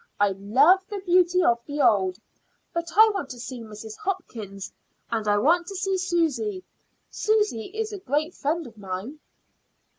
[0.19, 2.17] I love the beauty of the old.
[2.73, 3.95] But I want to see Mrs.
[3.97, 4.73] Hopkins,
[5.11, 6.63] and I want to see Susy.
[7.11, 9.19] Susy is a great friend of mine."